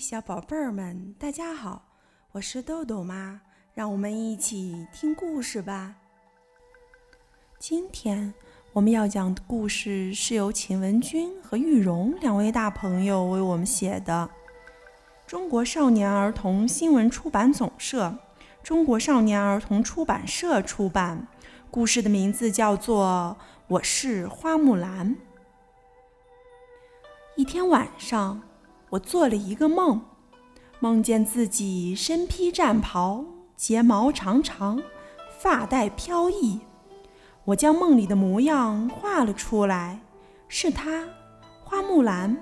[0.00, 1.82] 小宝贝儿们，大家好，
[2.32, 3.38] 我是豆豆妈，
[3.74, 5.94] 让我们一起听故事吧。
[7.58, 8.32] 今天
[8.72, 14.30] 我们要讲的故事是由秦文君和玉荣两位大朋友为我们写的，
[15.26, 18.16] 中国少年儿童新闻出版总社、
[18.62, 21.28] 中国少年儿童出版社出版。
[21.70, 23.36] 故事的名字叫做
[23.68, 25.14] 《我是花木兰》。
[27.36, 28.40] 一天晚上。
[28.90, 30.00] 我做了一个梦，
[30.80, 33.24] 梦见自己身披战袍，
[33.56, 34.82] 睫毛长长，
[35.38, 36.58] 发带飘逸。
[37.44, 40.00] 我将梦里的模样画了出来，
[40.48, 41.04] 是她，
[41.62, 42.36] 花木兰。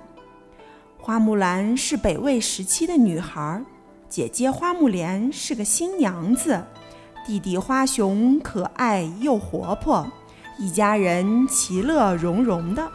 [0.97, 3.63] 花木兰是北魏时期的女孩，
[4.09, 6.63] 姐姐花木莲是个新娘子，
[7.27, 10.11] 弟弟花雄可爱又活泼，
[10.57, 12.91] 一家人其乐融融的。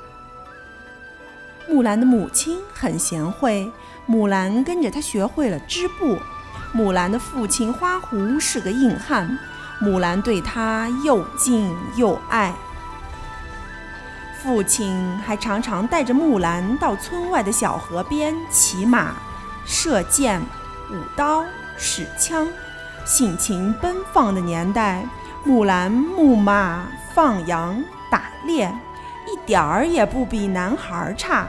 [1.69, 3.71] 木兰的母亲很贤惠，
[4.07, 6.19] 木兰跟着她学会了织布。
[6.73, 9.39] 木兰的父亲花狐是个硬汉，
[9.81, 12.53] 木兰对他又敬又爱。
[14.43, 19.15] 父亲还常常带着木兰到村外的小河边骑马、
[19.65, 20.41] 射箭、
[20.91, 21.45] 舞刀、
[21.79, 22.47] 使枪。
[23.07, 25.07] 性情奔放的年代，
[25.45, 28.73] 木兰牧马、放羊、打猎。
[29.27, 31.47] 一点儿也不比男孩差。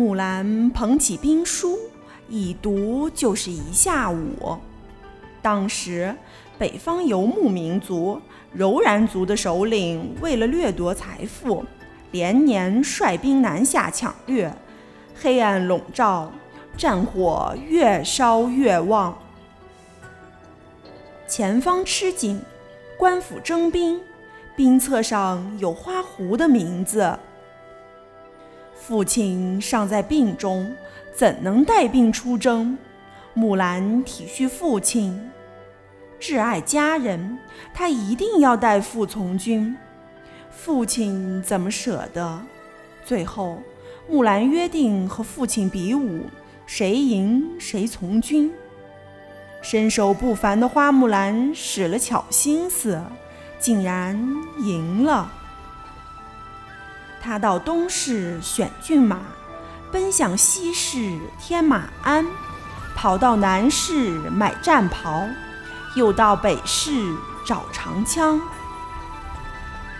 [0.00, 1.78] 木兰捧起兵书，
[2.26, 4.56] 一读就是一下午。
[5.42, 6.16] 当时，
[6.58, 8.18] 北方游牧民族
[8.50, 11.62] 柔然族的首领为了掠夺财富，
[12.12, 14.50] 连年率兵南下抢掠，
[15.14, 16.32] 黑暗笼罩，
[16.78, 19.18] 战火越烧越旺，
[21.28, 22.40] 前方吃紧。
[22.96, 24.00] 官府征兵，
[24.56, 27.18] 兵册上有花狐的名字。
[28.80, 30.74] 父亲尚在病中，
[31.14, 32.76] 怎能带病出征？
[33.34, 35.30] 木兰体恤父亲，
[36.18, 37.38] 挚爱家人，
[37.74, 39.76] 她一定要带父从军。
[40.50, 42.40] 父亲怎么舍得？
[43.04, 43.58] 最后，
[44.08, 46.24] 木兰约定和父亲比武，
[46.66, 48.50] 谁赢谁从军。
[49.62, 53.00] 身手不凡的花木兰使了巧心思，
[53.58, 54.18] 竟然
[54.64, 55.30] 赢了。
[57.22, 59.18] 他到东市选骏马，
[59.92, 62.26] 奔向西市添马鞍，
[62.96, 65.28] 跑到南市买战袍，
[65.94, 67.14] 又到北市
[67.44, 68.40] 找长枪。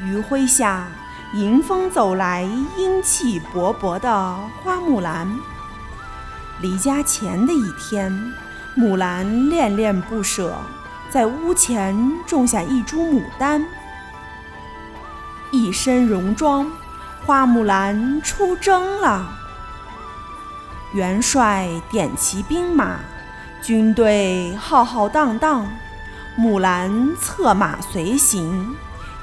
[0.01, 0.89] 余晖下，
[1.35, 2.43] 迎风走来
[2.77, 5.39] 英气勃勃的花木兰。
[6.61, 8.33] 离家前的一天。
[8.77, 10.57] 木兰恋恋不舍，
[11.11, 13.67] 在屋前种下一株牡丹。
[15.51, 16.71] 一身戎装，
[17.25, 19.39] 花木兰出征了。
[20.93, 22.99] 元帅点齐兵马，
[23.63, 25.69] 军队浩浩荡荡，
[26.37, 28.75] 木兰策马随行。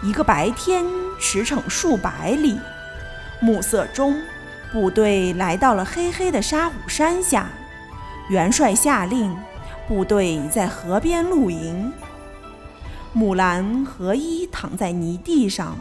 [0.04, 0.86] 一个白天
[1.20, 2.60] 驰骋数百里，
[3.40, 4.22] 暮色中，
[4.72, 7.48] 部队来到了黑黑的沙虎山下。
[8.30, 9.36] 元帅下令，
[9.88, 11.92] 部队在河边露营。
[13.12, 15.76] 木兰和衣躺在泥地上，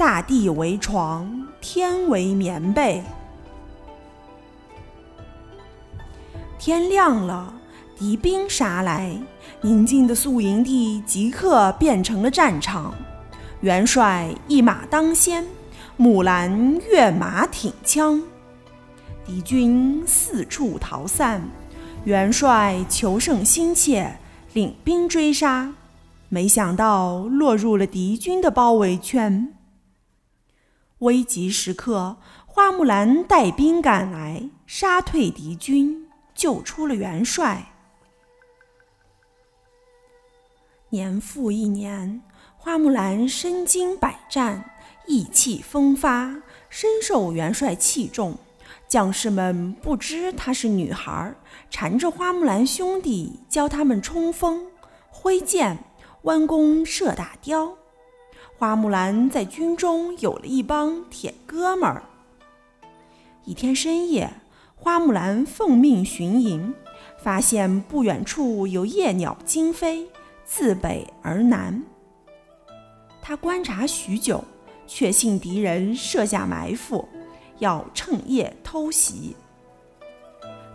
[0.00, 3.02] 大地为床，天为棉被。
[6.58, 7.52] 天亮了，
[7.98, 9.14] 敌兵杀来，
[9.60, 12.94] 宁静的宿营地即刻变成了战场。
[13.60, 15.46] 元帅一马当先，
[15.98, 18.22] 木兰跃马挺枪，
[19.26, 21.42] 敌军四处逃散。
[22.04, 24.18] 元帅求胜心切，
[24.54, 25.74] 领兵追杀，
[26.30, 29.52] 没想到落入了敌军的包围圈。
[31.00, 37.72] 危急时刻，花木兰带兵赶来，杀退敌军，救出了元帅。
[40.90, 42.20] 年复一年，
[42.58, 44.72] 花木兰身经百战，
[45.06, 48.36] 意气风发，深受元帅器重。
[48.86, 51.34] 将士们不知她是女孩，
[51.70, 54.66] 缠着花木兰兄弟教他们冲锋、
[55.08, 55.82] 挥剑、
[56.22, 57.78] 弯弓射大雕。
[58.60, 62.02] 花木兰在军中有了一帮铁哥们儿。
[63.46, 64.30] 一天深夜，
[64.76, 66.74] 花木兰奉命巡营，
[67.16, 70.06] 发现不远处有夜鸟惊飞，
[70.44, 71.82] 自北而南。
[73.22, 74.44] 他观察许久，
[74.86, 77.08] 确信敌人设下埋伏。
[77.60, 79.34] 要趁夜偷袭，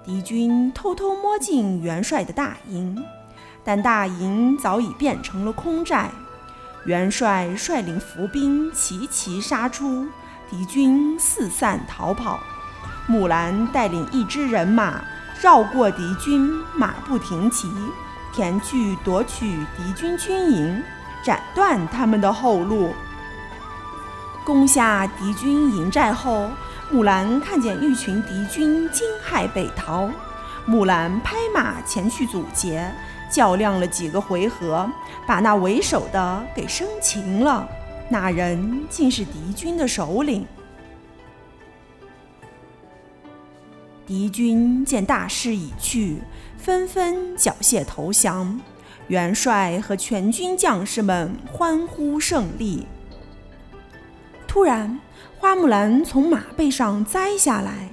[0.03, 3.05] 敌军偷偷摸进元帅的大营，
[3.63, 6.09] 但大营早已变成了空寨。
[6.85, 10.07] 元帅率领伏兵齐齐杀出，
[10.49, 12.39] 敌军四散逃跑。
[13.07, 15.03] 木兰带领一支人马
[15.41, 17.71] 绕过敌军，马不停蹄，
[18.31, 20.83] 前去夺取敌军军营，
[21.23, 22.93] 斩断他们的后路。
[24.43, 26.51] 攻下敌军营寨后，
[26.91, 30.07] 木兰看见一群敌军惊骇北逃，
[30.65, 32.93] 木兰拍马前去阻截，
[33.35, 34.89] 较量了几个回合，
[35.27, 37.67] 把那为首的给生擒了。
[38.07, 40.47] 那人竟是敌军的首领。
[44.07, 46.21] 敌军见大势已去，
[46.57, 48.57] 纷纷缴械投降。
[49.09, 52.87] 元帅和全军将士们欢呼胜利。
[54.47, 54.97] 突然，
[55.37, 57.89] 花木兰从马背上栽下来，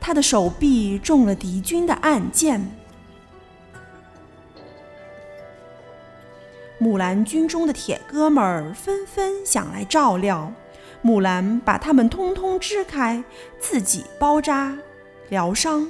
[0.00, 2.70] 她的手臂中了敌军的暗箭。
[6.84, 10.52] 木兰军中的铁哥们儿纷纷想来照料，
[11.00, 13.24] 木兰把他们通通支开，
[13.58, 14.76] 自己包扎、
[15.30, 15.88] 疗伤、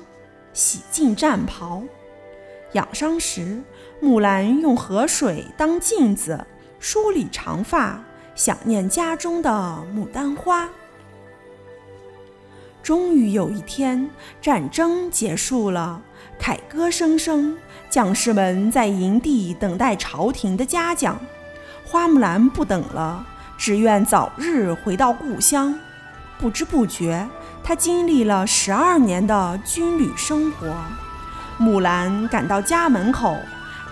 [0.53, 1.83] 洗净战袍。
[2.75, 3.61] 养伤时，
[3.99, 6.47] 木兰用河水当镜子
[6.79, 8.01] 梳理长发。
[8.37, 9.51] 想念家中的
[9.93, 10.69] 牡丹花。
[12.85, 14.11] 终于有一天，
[14.43, 16.03] 战争结束了，
[16.39, 17.57] 凯歌声声，
[17.89, 21.19] 将士们在营地等待朝廷的嘉奖。
[21.83, 23.25] 花木兰不等了，
[23.57, 25.75] 只愿早日回到故乡。
[26.39, 27.27] 不知不觉，
[27.63, 30.77] 她经历了十二年的军旅生活。
[31.57, 33.39] 木兰赶到家门口。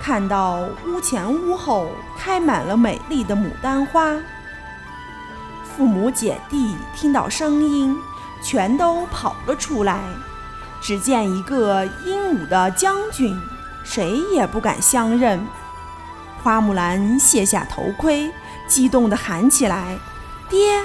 [0.03, 1.89] 看到屋前屋后
[2.19, 4.21] 开满了美丽的牡丹花，
[5.63, 7.97] 父母姐弟听到声音，
[8.43, 10.01] 全都跑了出来。
[10.81, 13.41] 只见一个英武的将军，
[13.85, 15.47] 谁也不敢相认。
[16.43, 18.31] 花木兰卸下头盔，
[18.67, 19.97] 激动地喊起来
[20.51, 20.83] ：“爹，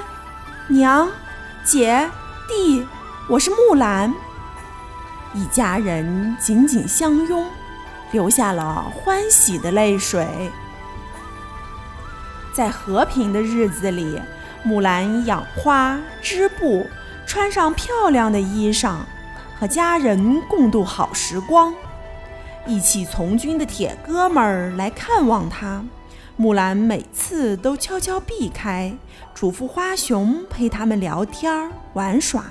[0.68, 1.10] 娘，
[1.64, 2.10] 姐，
[2.48, 2.86] 弟，
[3.28, 4.14] 我是木兰！”
[5.34, 7.46] 一家人紧紧相拥。
[8.12, 10.50] 流下了欢喜的泪水。
[12.54, 14.22] 在和平的日子里，
[14.64, 16.90] 木兰养花织布，
[17.28, 18.96] 穿上漂亮的衣裳，
[19.60, 21.76] 和家人共度好时光。
[22.66, 25.84] 一起从军的铁哥们儿来看望他，
[26.38, 28.98] 木兰每次都悄悄避开，
[29.36, 32.46] 嘱咐花熊陪他们聊天玩耍。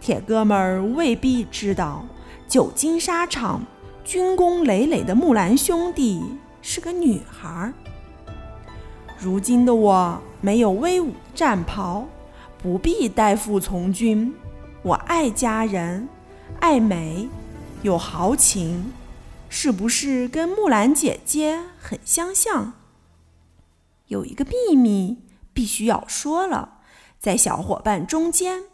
[0.00, 2.06] 铁哥们儿未必知道，
[2.46, 3.60] 久经沙场。
[4.04, 6.22] 军功累累的木兰兄弟
[6.62, 7.70] 是个女孩。
[9.18, 12.06] 如今的我没有威武的战袍，
[12.60, 14.34] 不必代父从军。
[14.82, 16.08] 我爱家人，
[16.60, 17.28] 爱美，
[17.82, 18.92] 有豪情，
[19.48, 22.74] 是不是跟木兰姐姐很相像？
[24.06, 25.18] 有一个秘密
[25.52, 26.78] 必须要说了，
[27.18, 28.64] 在小伙伴中间，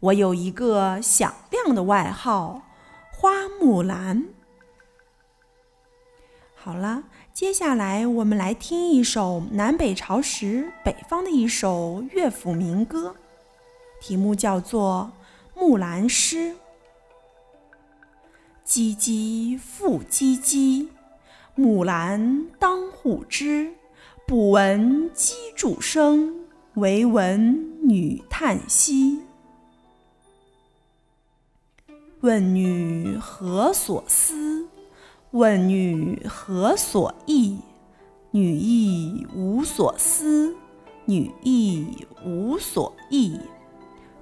[0.00, 2.62] 我有一个响亮的外号——
[3.10, 4.26] 花木兰。
[6.54, 13.16] 好了，接下来我们来听一首南北朝时北方的一首乐府民歌，
[14.02, 15.12] 题目叫做
[15.60, 16.36] 《木兰诗》。
[18.66, 20.88] 唧唧复唧唧，
[21.54, 23.74] 木兰当户织。
[24.26, 26.34] 不闻机杼声，
[26.74, 29.20] 惟闻女叹息。
[32.22, 34.66] 问女何所思？
[35.30, 37.60] 问女何所忆？
[38.32, 40.56] 女亦无所思，
[41.04, 43.38] 女亦无所忆。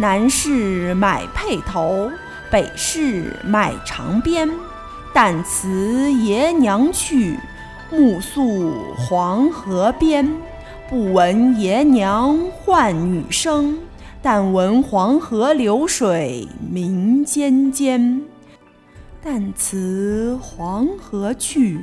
[0.00, 2.08] 南市买辔头，
[2.52, 4.48] 北市买长鞭。
[5.12, 7.36] 旦辞爷娘去，
[7.90, 10.30] 暮宿黄河边。
[10.88, 13.76] 不闻爷娘唤女声，
[14.22, 18.22] 但闻黄河流水鸣溅溅。
[19.24, 21.80] 旦辞黄河去，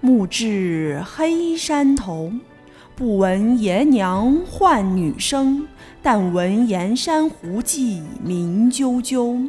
[0.00, 2.32] 暮至黑山头。
[2.96, 5.66] 不闻爷娘唤女声，
[6.00, 9.48] 但闻岩山胡骑鸣啾啾。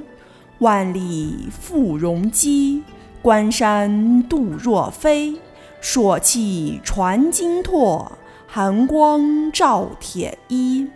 [0.58, 2.82] 万里赴戎机，
[3.22, 5.36] 关山度若飞。
[5.80, 8.14] 朔气传金柝，
[8.48, 10.88] 寒光照铁衣。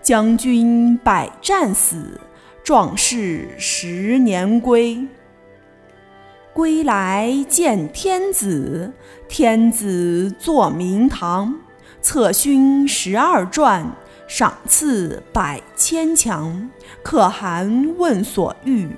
[0.00, 2.18] 将军百战死。
[2.64, 5.06] 壮士十年归。
[6.54, 8.92] 归来见天子，
[9.28, 11.54] 天子坐明堂，
[12.00, 13.90] 策勋十二传，
[14.26, 16.70] 赏赐百千强。
[17.02, 18.88] 可汗问所欲，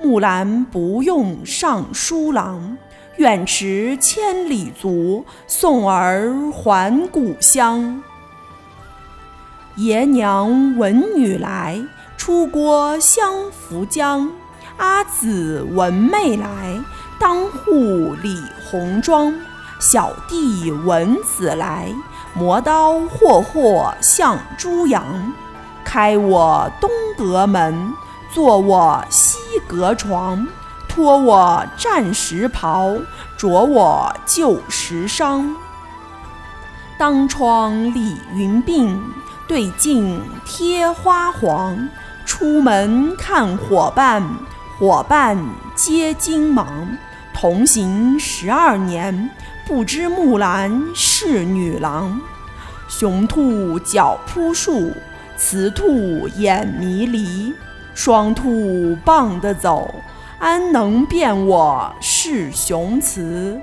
[0.00, 2.76] 木兰不用尚书郎。
[3.16, 8.02] 愿驰千里足，送儿还故乡。
[9.76, 11.80] 爷娘闻女来，
[12.16, 14.30] 出郭相扶将。
[14.78, 16.82] 阿姊闻妹来，
[17.18, 19.34] 当户理红妆。
[19.78, 21.90] 小弟闻姊来，
[22.34, 25.32] 磨刀霍霍向猪羊。
[25.84, 27.92] 开我东阁门，
[28.32, 30.46] 坐我西阁床。
[30.88, 32.96] 脱我战时袍，
[33.36, 35.54] 着我旧时裳。
[36.98, 38.98] 当窗理云鬓，
[39.46, 41.88] 对镜贴花黄。
[42.26, 44.22] 出门看伙伴，
[44.78, 45.38] 伙伴
[45.74, 46.66] 皆惊忙。
[47.40, 49.30] 同行十二年，
[49.66, 52.20] 不知木兰是女郎。
[52.86, 54.92] 雄兔脚扑树，
[55.38, 57.54] 雌兔眼迷离。
[57.94, 59.94] 双兔傍地走。
[60.38, 63.58] 安能辨我是雄雌？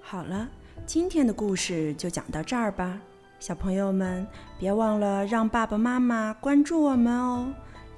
[0.00, 0.46] 好了，
[0.86, 2.96] 今天的故事就讲到这儿吧。
[3.40, 4.24] 小朋友们，
[4.56, 7.48] 别忘了让爸爸妈妈关注我们哦！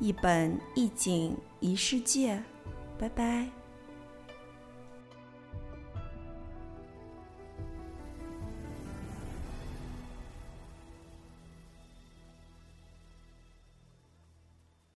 [0.04, 2.38] 一本一景一世界，
[2.98, 3.63] 拜拜。